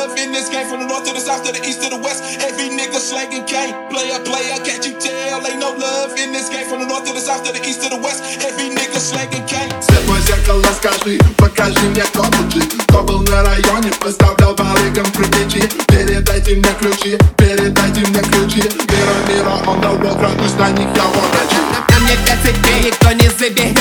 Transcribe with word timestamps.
love 0.00 0.16
in 0.16 0.32
this 0.32 0.48
game. 0.48 0.66
From 0.68 0.80
the 0.80 0.86
north 0.86 1.04
to 1.06 1.12
the 1.12 1.20
south 1.20 1.44
to 1.44 1.52
the 1.52 1.62
east 1.62 1.82
to 1.82 1.88
the 1.88 2.00
west. 2.00 2.22
Every 2.42 2.68
nigga 2.68 2.98
slanging 2.98 3.44
cane. 3.44 3.74
Player, 3.92 4.18
player, 4.24 4.56
can't 4.64 4.84
you 4.86 4.96
tell? 4.98 5.44
Ain't 5.46 5.60
no 5.60 5.72
love 5.76 6.16
in 6.16 6.32
this 6.32 6.48
game. 6.48 6.66
From 6.68 6.80
the 6.80 6.86
north 6.86 7.04
to 7.06 7.12
the 7.12 7.20
south 7.20 7.44
to 7.44 7.52
the 7.52 7.62
east 7.62 7.82
to 7.82 7.88
the 7.88 8.00
west. 8.00 8.22
Every 8.42 8.68
nigga 8.72 8.98
slanging 8.98 9.46
cane. 9.46 9.70
Свет 9.80 10.02
мой 10.08 10.20
зеркало, 10.22 10.64
скажи, 10.76 11.18
покажи 11.36 11.80
мне, 11.90 12.02
кто 12.02 12.22
тут 12.22 12.52
жив 12.52 12.64
Кто 12.88 13.02
был 13.02 13.20
на 13.22 13.42
районе, 13.42 13.90
поставлял 14.00 14.54
барыгам 14.54 15.06
критичи 15.12 15.62
Передайте 15.88 16.56
мне 16.56 16.72
ключи, 16.80 17.18
передайте 17.36 18.00
мне 18.00 18.20
ключи 18.20 18.62
Мира, 18.62 19.16
мира, 19.28 19.62
он 19.66 19.80
дал 19.80 19.96
Бог, 19.96 20.20
радуюсь 20.20 20.54
на 20.58 20.70
них, 20.70 20.88
я 20.94 21.04
ворочу 21.04 21.60
На 21.90 21.98
мне 22.00 22.16
для 22.24 22.36
цепей 22.42 22.86
никто 22.86 23.12
не 23.12 23.28
заберет 23.38 23.79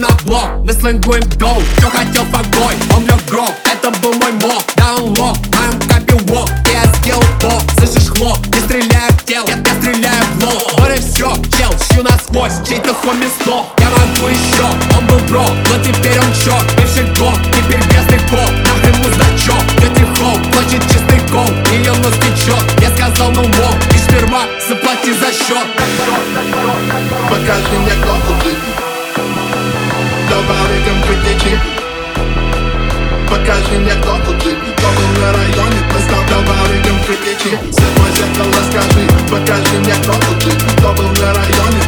на 0.00 0.08
блок. 0.24 0.48
Мы 0.64 0.72
слэнгуем 0.72 1.22
доу, 1.38 1.62
чё 1.78 1.90
хотел 1.90 2.24
фагой 2.32 2.74
Он 2.96 3.04
лег 3.04 3.20
гроб, 3.28 3.52
это 3.64 3.90
был 4.00 4.12
мой 4.14 4.32
Да 4.76 4.94
он 4.96 5.18
лох, 5.18 5.36
I'm 5.52 5.78
копи 5.88 6.14
walk 6.32 6.50
Я 6.72 6.84
сделал 6.94 7.22
то, 7.40 7.60
слышишь 7.76 8.08
хлоп? 8.08 8.38
Не 8.46 8.60
стреляю 8.60 9.12
в 9.12 9.24
тело, 9.24 9.46
я, 9.48 9.56
я 9.56 9.74
стреляю 9.80 10.24
в 10.36 10.44
лоб. 10.44 10.88
И 10.96 11.00
всё, 11.00 11.30
чел, 11.56 11.72
шью 11.92 12.02
насквозь. 12.02 12.66
Чей-то 12.66 12.94
хоми 12.94 13.26
сдох, 13.40 13.66
я 13.78 13.90
могу 13.90 14.28
еще 14.28 14.64
Он 14.96 15.06
был 15.06 15.18
бро, 15.28 15.44
но 15.44 15.84
теперь 15.84 16.18
он 16.18 16.32
чёрт 16.44 16.66
Бывший 16.76 17.04
год, 17.18 17.38
теперь 17.52 17.82
бедный 17.88 18.20
кол 18.30 18.50
Нахрен 18.64 18.96
муздачок, 19.02 19.64
тети 19.80 20.06
хоу 20.16 20.36
Хочет 20.54 20.82
чистый 20.90 21.20
гол, 21.30 21.48
ее 21.72 21.92
нос 21.92 22.14
течет 22.14 22.64
Я 22.80 22.90
сказал 22.96 23.30
ну 23.32 23.42
мог, 23.42 23.76
и 23.94 23.98
сперва 23.98 24.42
заплати 24.66 25.12
за 25.12 25.32
счет 25.32 25.66
Покажи 33.70 33.82
мне, 33.82 33.94
кто 33.94 34.88
был 34.90 35.22
на 35.22 35.32
районе, 35.32 35.76
поставлял 35.94 36.42
барыгам 36.42 36.98
критичи 37.06 37.56
Свет 37.70 37.98
мой 37.98 38.10
зеркало, 38.10 38.54
скажи, 38.68 39.06
покажи 39.30 39.78
мне, 39.78 39.94
кто 40.02 40.12
тут 40.12 40.42
жив 40.42 40.76
Кто 40.76 40.92
был 40.92 41.08
на 41.22 41.32
районе, 41.34 41.79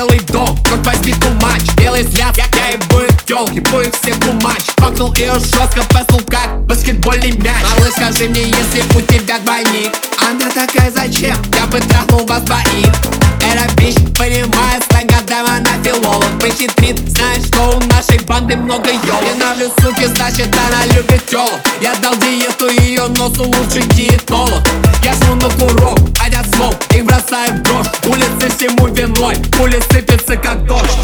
целый 0.00 0.20
дом, 0.32 0.56
хоть 0.70 0.86
возьми 0.86 1.12
тумач 1.20 1.60
Белый 1.76 2.02
взгляд, 2.02 2.34
я, 2.36 2.44
я 2.56 2.70
и 2.70 2.76
будет 2.88 3.22
тёлки, 3.26 3.60
будет 3.60 3.94
все 3.94 4.14
тумач 4.14 4.62
Факнул 4.78 5.12
ее 5.14 5.34
жестко, 5.34 5.82
песнул 5.90 6.22
как 6.26 6.64
баскетбольный 6.64 7.32
мяч. 7.32 7.62
Малыш, 7.76 7.92
скажи 7.92 8.28
мне, 8.30 8.44
если 8.44 8.80
у 8.96 9.00
тебя 9.02 9.38
двойник? 9.40 9.92
Она 10.26 10.48
такая, 10.48 10.90
зачем? 10.90 11.36
Я 11.52 11.66
бы 11.66 11.78
трахнул 11.80 12.24
вас 12.26 12.42
двоих. 12.42 12.94
Эра 13.42 13.68
бич, 13.76 13.96
понимает, 14.16 14.82
с 14.84 14.88
годам 14.88 15.46
она 15.46 15.72
филолог. 15.84 16.24
Похитрит, 16.40 16.98
знаешь, 17.10 17.46
что 17.46 17.76
у 17.76 17.80
нашей 17.92 18.18
банды 18.24 18.56
много 18.56 18.90
ёлок 18.90 19.22
Ненавлю 19.34 19.70
суки, 19.80 20.06
значит 20.06 20.48
она 20.54 20.86
любит 20.94 21.26
тёлок 21.26 21.60
Я 21.82 21.94
дал 21.96 22.14
диету 22.16 22.70
ее 22.70 23.06
носу 23.08 23.44
лучший 23.44 23.82
диетолог. 23.94 24.62
Я 25.04 25.12
жму 25.14 25.34
на 25.34 25.48
курок, 25.50 25.98
одят 26.24 26.46
смог 26.54 26.74
и 26.94 27.02
бросаю 27.02 27.52
в 27.54 27.62
Улицы 28.06 28.48
всему 28.56 28.86
виной, 28.88 29.36
пули 29.56 29.80
сыпятся 29.92 30.36
как 30.36 30.64
дождь. 30.64 30.98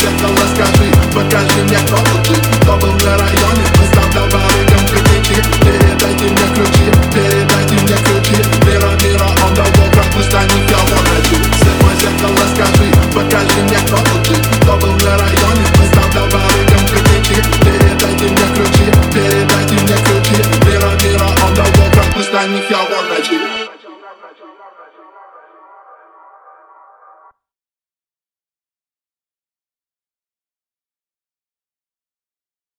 Зеркало, 0.00 0.36
скажи, 0.54 0.92
покажи 1.14 1.62
мне, 1.64 1.78
кто 1.86 1.96
тут 1.96 2.26
жив, 2.26 2.60
кто 2.60 2.76
был 2.76 2.92
на 2.92 3.16
районе, 3.16 3.64
мы 3.78 3.84
с 3.86 3.90
тобой 3.90 4.63
if 22.56 22.70
you 22.70 22.93